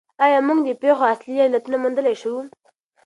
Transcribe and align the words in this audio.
آیا 0.23 0.39
موږ 0.47 0.59
د 0.65 0.69
پېښو 0.81 1.03
اصلي 1.13 1.39
علتونه 1.45 1.77
موندلای 1.83 2.15
شو؟ 2.21 2.33